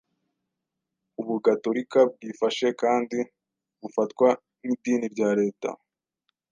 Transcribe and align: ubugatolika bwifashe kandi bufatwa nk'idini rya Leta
ubugatolika 1.21 1.99
bwifashe 2.11 2.67
kandi 2.81 3.17
bufatwa 3.81 4.29
nk'idini 4.61 5.05
rya 5.13 5.29
Leta 5.39 5.69